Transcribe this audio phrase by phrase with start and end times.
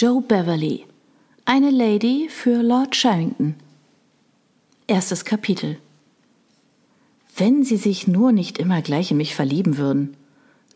[0.00, 0.86] Joe Beverly.
[1.44, 3.56] Eine Lady für Lord Sharrington.
[4.86, 5.80] Erstes Kapitel.
[7.36, 10.16] Wenn sie sich nur nicht immer gleich in mich verlieben würden.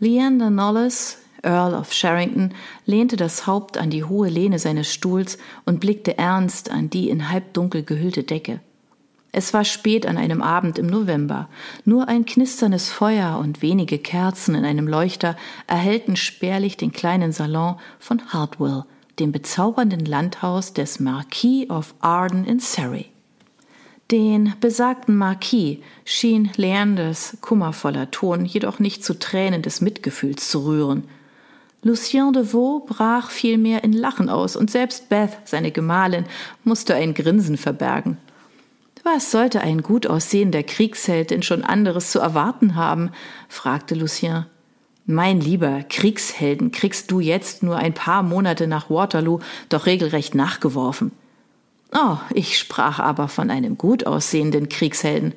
[0.00, 2.52] Leander Knollys, Earl of Sharrington,
[2.84, 7.30] lehnte das Haupt an die hohe Lehne seines Stuhls und blickte ernst an die in
[7.30, 8.58] halbdunkel gehüllte Decke.
[9.30, 11.48] Es war spät an einem Abend im November.
[11.84, 15.36] Nur ein knisterndes Feuer und wenige Kerzen in einem Leuchter
[15.68, 18.82] erhellten spärlich den kleinen Salon von Hartwell,
[19.22, 23.06] dem bezaubernden Landhaus des Marquis of Arden in Surrey.
[24.10, 31.04] Den besagten Marquis schien Leanders kummervoller Ton jedoch nicht zu Tränen des Mitgefühls zu rühren.
[31.82, 36.26] Lucien de Vaux brach vielmehr in Lachen aus, und selbst Beth, seine Gemahlin,
[36.64, 38.18] musste ein Grinsen verbergen.
[39.04, 43.12] Was sollte ein gut aussehender Kriegsheld denn schon anderes zu erwarten haben?
[43.48, 44.46] fragte Lucien.
[45.04, 51.10] Mein lieber, Kriegshelden kriegst du jetzt nur ein paar Monate nach Waterloo doch regelrecht nachgeworfen.
[51.92, 55.34] Oh, ich sprach aber von einem gut aussehenden Kriegshelden.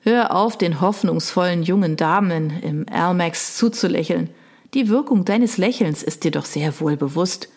[0.00, 4.28] Hör auf, den hoffnungsvollen jungen Damen im Almax zuzulächeln.
[4.74, 7.48] Die Wirkung deines Lächelns ist dir doch sehr wohl bewusst.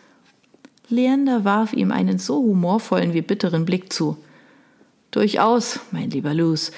[0.88, 4.18] Leander warf ihm einen so humorvollen wie bitteren Blick zu.
[5.11, 6.72] Durchaus, mein lieber Luz.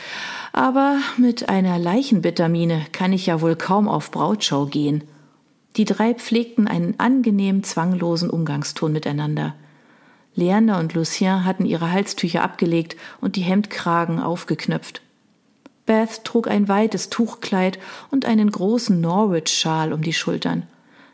[0.53, 5.03] Aber mit einer Leichenbittermine kann ich ja wohl kaum auf Brautschau gehen.
[5.75, 9.55] Die drei pflegten einen angenehm zwanglosen Umgangston miteinander.
[10.35, 15.01] Leander und Lucien hatten ihre Halstücher abgelegt und die Hemdkragen aufgeknöpft.
[15.85, 17.79] Beth trug ein weites Tuchkleid
[18.11, 20.67] und einen großen Norwich-Schal um die Schultern.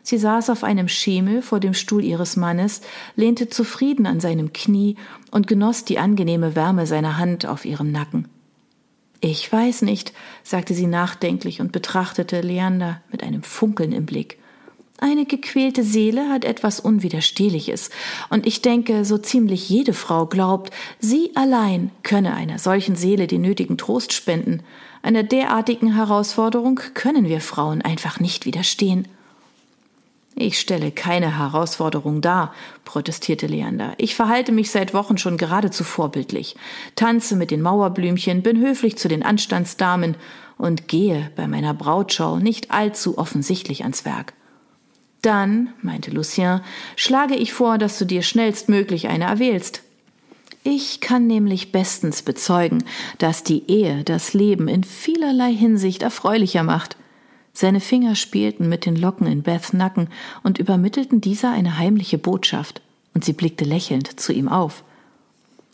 [0.06, 2.80] Sie saß auf einem Schemel vor dem Stuhl ihres Mannes,
[3.16, 4.94] lehnte zufrieden an seinem Knie
[5.32, 8.28] und genoss die angenehme Wärme seiner Hand auf ihrem Nacken.
[9.20, 10.12] Ich weiß nicht,
[10.44, 14.38] sagte sie nachdenklich und betrachtete Leander mit einem Funkeln im Blick.
[14.98, 17.90] Eine gequälte Seele hat etwas Unwiderstehliches,
[18.30, 23.40] und ich denke, so ziemlich jede Frau glaubt, sie allein könne einer solchen Seele den
[23.42, 24.62] nötigen Trost spenden.
[25.02, 29.08] Einer derartigen Herausforderung können wir Frauen einfach nicht widerstehen.
[30.38, 32.52] Ich stelle keine Herausforderung dar,
[32.84, 33.94] protestierte Leander.
[33.96, 36.56] Ich verhalte mich seit Wochen schon geradezu vorbildlich,
[36.94, 40.14] tanze mit den Mauerblümchen, bin höflich zu den Anstandsdamen
[40.58, 44.34] und gehe bei meiner Brautschau nicht allzu offensichtlich ans Werk.
[45.22, 46.60] Dann, meinte Lucien,
[46.96, 49.84] schlage ich vor, dass du dir schnellstmöglich eine erwählst.
[50.62, 52.84] Ich kann nämlich bestens bezeugen,
[53.16, 56.98] dass die Ehe das Leben in vielerlei Hinsicht erfreulicher macht.
[57.58, 60.08] Seine Finger spielten mit den Locken in Beths Nacken
[60.42, 62.82] und übermittelten dieser eine heimliche Botschaft,
[63.14, 64.84] und sie blickte lächelnd zu ihm auf.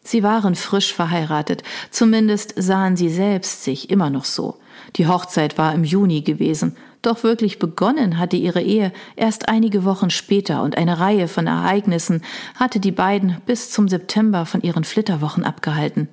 [0.04, 4.58] Sie waren frisch verheiratet, zumindest sahen sie selbst sich immer noch so.
[4.94, 10.10] Die Hochzeit war im Juni gewesen, doch wirklich begonnen hatte ihre Ehe erst einige Wochen
[10.10, 12.22] später und eine Reihe von Ereignissen
[12.54, 16.06] hatte die beiden bis zum September von ihren Flitterwochen abgehalten.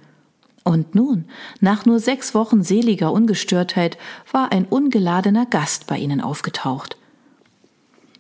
[0.63, 1.25] Und nun,
[1.61, 3.97] nach nur sechs Wochen seliger Ungestörtheit,
[4.31, 6.97] war ein ungeladener Gast bei ihnen aufgetaucht.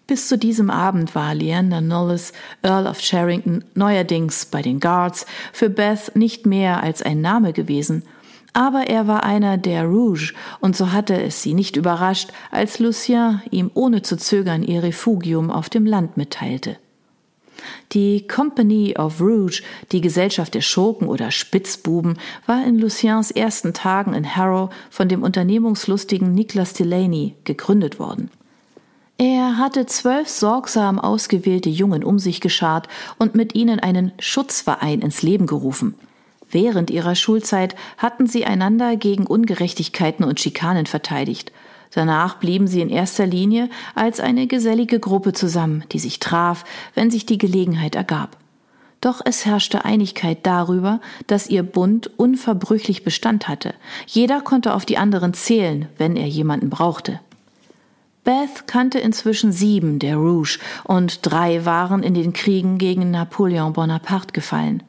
[0.07, 2.33] Bis zu diesem Abend war Leander Knowles,
[2.63, 8.01] Earl of Sharrington, neuerdings bei den Guards, für Beth nicht mehr als ein Name gewesen.
[8.53, 13.43] Aber er war einer der Rouge, und so hatte es sie nicht überrascht, als Lucien
[13.51, 16.77] ihm ohne zu zögern ihr Refugium auf dem Land mitteilte.
[17.93, 24.13] Die Company of Rouge, die Gesellschaft der Schurken oder Spitzbuben, war in Luciens ersten Tagen
[24.13, 28.29] in Harrow von dem unternehmungslustigen Nicholas Delaney gegründet worden.
[29.17, 35.23] Er hatte zwölf sorgsam ausgewählte Jungen um sich geschart und mit ihnen einen Schutzverein ins
[35.23, 35.95] Leben gerufen.
[36.51, 41.51] Während ihrer Schulzeit hatten sie einander gegen Ungerechtigkeiten und Schikanen verteidigt–
[41.91, 46.63] Danach blieben sie in erster Linie als eine gesellige Gruppe zusammen, die sich traf,
[46.93, 48.37] wenn sich die Gelegenheit ergab.
[49.01, 53.73] Doch es herrschte Einigkeit darüber, dass ihr Bund unverbrüchlich Bestand hatte.
[54.05, 57.19] Jeder konnte auf die anderen zählen, wenn er jemanden brauchte.
[58.25, 64.33] Beth kannte inzwischen sieben der Rouge und drei waren in den Kriegen gegen Napoleon Bonaparte
[64.33, 64.83] gefallen.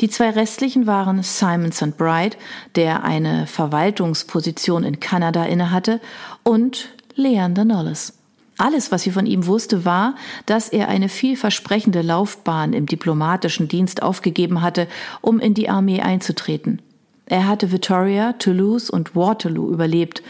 [0.00, 1.96] Die zwei restlichen waren Simon St.
[1.96, 2.38] Bright,
[2.76, 6.00] der eine Verwaltungsposition in Kanada innehatte,
[6.44, 8.14] und Leander Knowles.
[8.58, 10.14] Alles, was sie von ihm wusste, war,
[10.46, 14.86] dass er eine vielversprechende Laufbahn im diplomatischen Dienst aufgegeben hatte,
[15.20, 16.80] um in die Armee einzutreten.
[17.26, 20.22] Er hatte Victoria, Toulouse und Waterloo überlebt,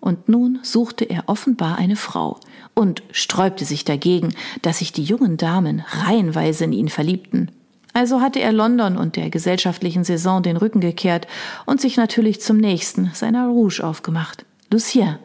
[0.00, 2.38] und nun suchte er offenbar eine Frau
[2.74, 7.50] und sträubte sich dagegen, dass sich die jungen Damen reihenweise in ihn verliebten.
[7.94, 11.28] Also hatte er London und der gesellschaftlichen Saison den Rücken gekehrt
[11.64, 14.44] und sich natürlich zum nächsten seiner Rouge aufgemacht.
[14.70, 15.18] Lucien.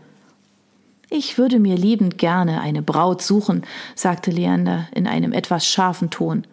[1.09, 3.63] Ich würde mir liebend gerne eine Braut suchen,
[3.95, 6.45] sagte Leander in einem etwas scharfen Ton.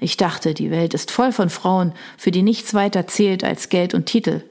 [0.00, 3.94] Ich dachte, die Welt ist voll von Frauen, für die nichts weiter zählt als Geld
[3.94, 4.42] und Titel.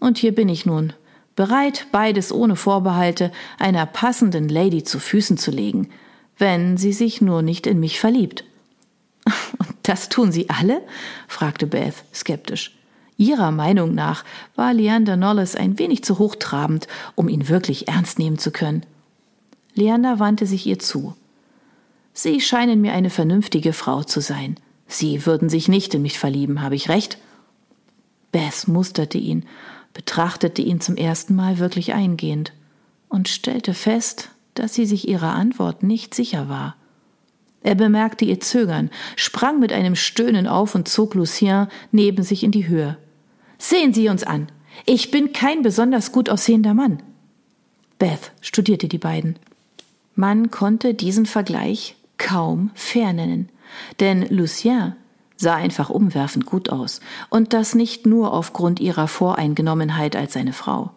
[0.00, 0.94] Und hier bin ich nun,
[1.36, 5.90] bereit, beides ohne Vorbehalte einer passenden Lady zu Füßen zu legen,
[6.38, 8.44] wenn sie sich nur nicht in mich verliebt.
[9.58, 10.82] Und das tun sie alle?
[11.28, 12.76] fragte Beth skeptisch.
[13.16, 14.24] Ihrer Meinung nach
[14.56, 18.84] war Leander Nolles ein wenig zu hochtrabend, um ihn wirklich ernst nehmen zu können.
[19.74, 21.14] Leander wandte sich ihr zu.
[22.12, 24.56] Sie scheinen mir eine vernünftige Frau zu sein.
[24.86, 27.18] Sie würden sich nicht in mich verlieben, habe ich recht?
[28.32, 29.44] Beth musterte ihn,
[29.92, 32.52] betrachtete ihn zum ersten Mal wirklich eingehend
[33.08, 36.76] und stellte fest, dass sie sich ihrer Antwort nicht sicher war.
[37.64, 42.50] Er bemerkte ihr Zögern, sprang mit einem Stöhnen auf und zog Lucien neben sich in
[42.50, 42.98] die Höhe.
[43.58, 44.48] Sehen Sie uns an.
[44.84, 47.02] Ich bin kein besonders gut aussehender Mann.
[47.98, 49.36] Beth studierte die beiden.
[50.14, 53.48] Man konnte diesen Vergleich kaum fair nennen,
[53.98, 54.94] denn Lucien
[55.36, 57.00] sah einfach umwerfend gut aus,
[57.30, 60.90] und das nicht nur aufgrund ihrer Voreingenommenheit als seine Frau.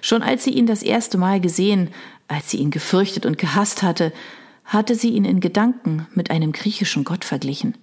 [0.00, 1.88] Schon als sie ihn das erste Mal gesehen,
[2.28, 4.12] als sie ihn gefürchtet und gehasst hatte,
[4.68, 7.76] hatte sie ihn in Gedanken mit einem griechischen Gott verglichen.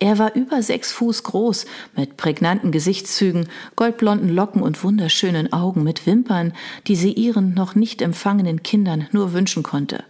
[0.00, 6.06] Er war über sechs Fuß groß, mit prägnanten Gesichtszügen, goldblonden Locken und wunderschönen Augen mit
[6.06, 6.52] Wimpern,
[6.86, 10.04] die sie ihren noch nicht empfangenen Kindern nur wünschen konnte.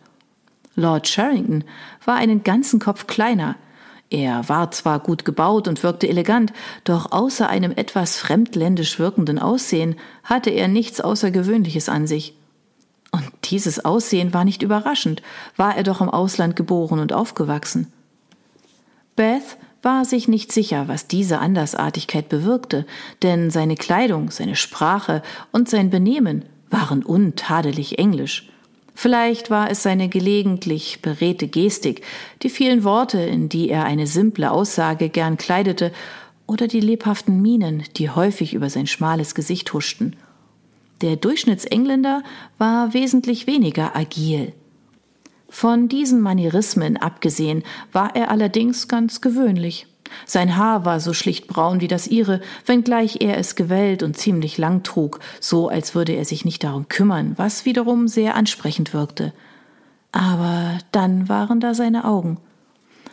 [0.77, 1.65] Lord Sherrington
[2.05, 3.57] war einen ganzen Kopf kleiner,
[4.11, 6.53] er war zwar gut gebaut und wirkte elegant,
[6.85, 12.38] doch außer einem etwas fremdländisch wirkenden Aussehen hatte er nichts Außergewöhnliches an sich.
[13.51, 15.23] Dieses Aussehen war nicht überraschend,
[15.57, 17.93] war er doch im Ausland geboren und aufgewachsen.
[19.17, 22.87] Beth war sich nicht sicher, was diese Andersartigkeit bewirkte,
[23.23, 25.23] denn seine Kleidung, seine Sprache
[25.53, 28.51] und sein Benehmen waren untadelig englisch.
[28.95, 32.03] Vielleicht war es seine gelegentlich beredte Gestik,
[32.43, 35.93] die vielen Worte, in die er eine simple Aussage gern kleidete,
[36.49, 40.17] oder die lebhaften Mienen, die häufig über sein schmales Gesicht huschten.
[41.01, 42.23] Der Durchschnittsengländer
[42.59, 44.53] war wesentlich weniger agil.
[45.49, 47.63] Von diesen Manierismen abgesehen
[47.93, 49.87] war er allerdings ganz gewöhnlich.
[50.27, 54.59] Sein Haar war so schlicht braun wie das ihre, wenngleich er es gewellt und ziemlich
[54.59, 59.33] lang trug, so als würde er sich nicht darum kümmern, was wiederum sehr ansprechend wirkte.
[60.13, 62.39] Aber dann waren da seine Augen.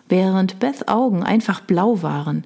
[0.07, 2.45] Während Beth Augen einfach blau waren,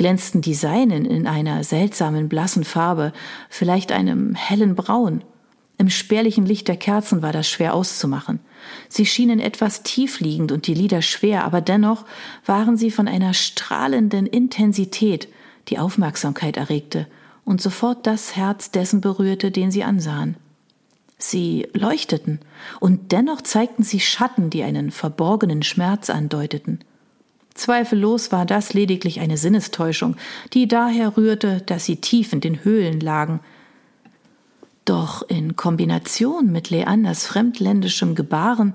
[0.00, 3.12] glänzten die seinen in einer seltsamen blassen Farbe,
[3.50, 5.22] vielleicht einem hellen Braun.
[5.76, 8.40] Im spärlichen Licht der Kerzen war das schwer auszumachen.
[8.88, 12.06] Sie schienen etwas tiefliegend und die Lider schwer, aber dennoch
[12.46, 15.28] waren sie von einer strahlenden Intensität,
[15.68, 17.06] die Aufmerksamkeit erregte
[17.44, 20.38] und sofort das Herz dessen berührte, den sie ansahen.
[21.18, 22.38] Sie leuchteten,
[22.80, 26.80] und dennoch zeigten sie Schatten, die einen verborgenen Schmerz andeuteten.
[27.54, 30.16] Zweifellos war das lediglich eine Sinnestäuschung,
[30.52, 33.40] die daher rührte, dass sie tief in den Höhlen lagen,
[34.84, 38.74] doch in Kombination mit Leanders fremdländischem Gebaren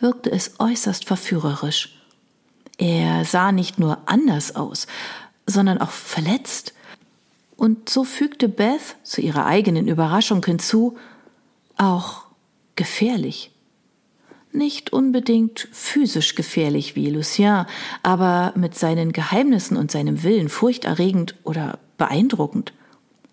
[0.00, 1.96] wirkte es äußerst verführerisch.
[2.78, 4.86] Er sah nicht nur anders aus,
[5.46, 6.74] sondern auch verletzt.
[7.56, 10.98] Und so fügte Beth zu ihrer eigenen Überraschung hinzu,
[11.78, 12.24] auch
[12.74, 13.50] gefährlich.
[14.56, 17.66] Nicht unbedingt physisch gefährlich wie Lucien,
[18.02, 22.72] aber mit seinen Geheimnissen und seinem Willen furchterregend oder beeindruckend.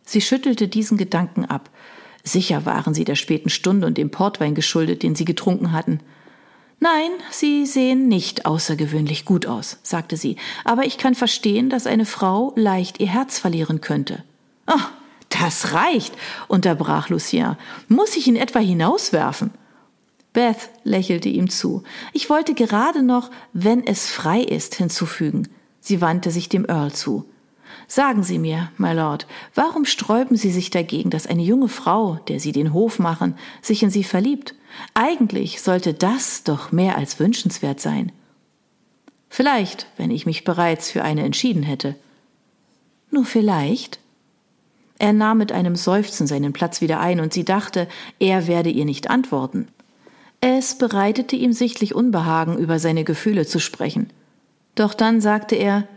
[0.04, 1.70] Sie schüttelte diesen Gedanken ab.
[2.26, 6.02] Sicher waren sie der späten Stunde und dem Portwein geschuldet, den sie getrunken hatten.
[6.82, 12.06] Nein, Sie sehen nicht außergewöhnlich gut aus, sagte sie, aber ich kann verstehen, dass eine
[12.06, 14.26] Frau leicht ihr Herz verlieren könnte.
[14.68, 14.74] Oh,
[15.30, 16.14] das reicht,
[16.50, 17.56] unterbrach Lucien.
[17.88, 19.52] Muss ich ihn etwa hinauswerfen?
[20.34, 21.84] Beth lächelte ihm zu.
[22.12, 25.48] Ich wollte gerade noch, wenn es frei ist, hinzufügen.
[25.80, 27.26] Sie wandte sich dem Earl zu.
[27.88, 32.40] Sagen Sie mir, my Lord, warum sträuben Sie sich dagegen, dass eine junge Frau, der
[32.40, 34.56] Sie den Hof machen, sich in Sie verliebt?
[34.94, 38.12] Eigentlich sollte das doch mehr als wünschenswert sein.
[39.30, 41.96] Vielleicht, wenn ich mich bereits für eine entschieden hätte.
[43.12, 44.00] Nur vielleicht?
[45.00, 47.88] Er nahm mit einem Seufzen seinen Platz wieder ein, und sie dachte,
[48.20, 49.68] er werde ihr nicht antworten.
[50.46, 54.10] Es bereitete ihm sichtlich Unbehagen, über seine Gefühle zu sprechen.
[54.76, 55.88] Doch dann sagte er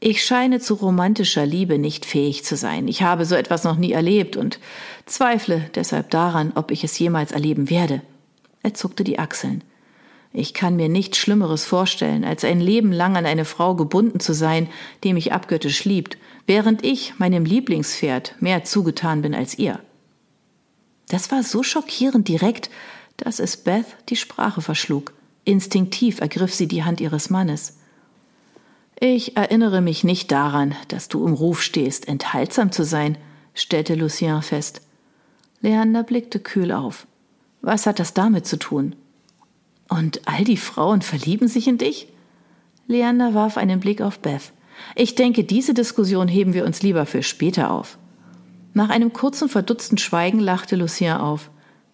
[0.00, 2.88] ich scheine zu romantischer Liebe nicht fähig zu sein.
[2.88, 4.60] Ich habe so etwas noch nie erlebt und
[5.04, 8.00] zweifle deshalb daran, ob ich es jemals erleben werde.
[8.62, 9.62] Er zuckte die Achseln.
[10.32, 14.32] Ich kann mir nichts Schlimmeres vorstellen, als ein Leben lang an eine Frau gebunden zu
[14.32, 14.70] sein,
[15.04, 19.80] die mich abgöttisch liebt, während ich meinem Lieblingspferd mehr zugetan bin als ihr.
[21.08, 22.70] Das war so schockierend direkt,
[23.22, 25.12] dass es Beth die Sprache verschlug.
[25.44, 27.78] Instinktiv ergriff sie die Hand ihres Mannes.
[28.98, 33.16] Ich erinnere mich nicht daran, dass du im Ruf stehst, enthaltsam zu sein,
[33.54, 34.82] stellte Lucien fest.
[35.60, 37.06] Leander blickte kühl auf.
[37.60, 38.96] Was hat das damit zu tun?
[39.88, 42.08] Und all die Frauen verlieben sich in dich?
[42.88, 44.52] Leander warf einen Blick auf Beth.
[44.96, 47.98] Ich denke, diese Diskussion heben wir uns lieber für später auf.
[48.74, 51.50] Nach einem kurzen verdutzten Schweigen lachte Lucien auf.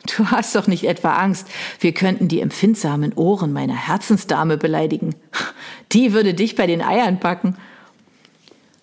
[0.06, 1.48] Du hast doch nicht etwa Angst,
[1.80, 5.14] wir könnten die empfindsamen Ohren meiner Herzensdame beleidigen.
[5.92, 7.56] Die würde dich bei den Eiern packen.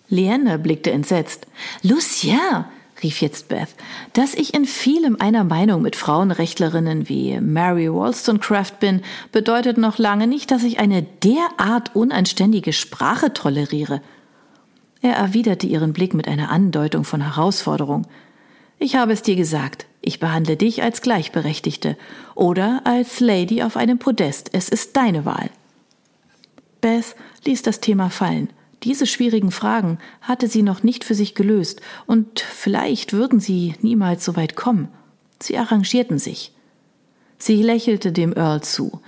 [0.08, 1.46] Leander blickte entsetzt.
[1.82, 2.64] Lucien,
[3.02, 3.68] rief jetzt Beth,
[4.12, 10.26] dass ich in vielem einer Meinung mit Frauenrechtlerinnen wie Mary Wollstonecraft bin, bedeutet noch lange
[10.26, 14.00] nicht, dass ich eine derart unanständige Sprache toleriere.
[15.02, 18.06] Er erwiderte ihren Blick mit einer Andeutung von Herausforderung.
[18.78, 21.96] Ich habe es dir gesagt, ich behandle dich als Gleichberechtigte
[22.36, 24.50] oder als Lady auf einem Podest.
[24.52, 25.50] Es ist deine Wahl.
[26.80, 28.48] Beth ließ das Thema fallen.
[28.84, 34.24] Diese schwierigen Fragen hatte sie noch nicht für sich gelöst, und vielleicht würden sie niemals
[34.24, 34.88] so weit kommen.
[35.40, 36.52] Sie arrangierten sich.
[37.38, 39.00] Sie lächelte dem Earl zu.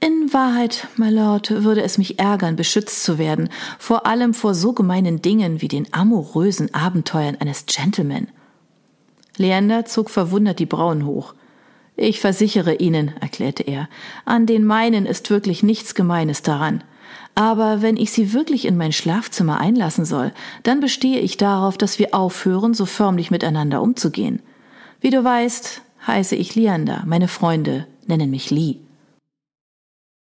[0.00, 4.74] In Wahrheit, my Lord, würde es mich ärgern, beschützt zu werden, vor allem vor so
[4.74, 8.28] gemeinen Dingen wie den amorösen Abenteuern eines Gentleman.
[9.42, 11.34] Leander zog verwundert die Brauen hoch.
[11.96, 13.88] Ich versichere Ihnen, erklärte er,
[14.24, 16.82] an den meinen ist wirklich nichts Gemeines daran.
[17.34, 20.32] Aber wenn ich Sie wirklich in mein Schlafzimmer einlassen soll,
[20.62, 24.40] dann bestehe ich darauf, dass wir aufhören, so förmlich miteinander umzugehen.
[25.00, 28.78] Wie du weißt, heiße ich Leander, meine Freunde nennen mich Lee.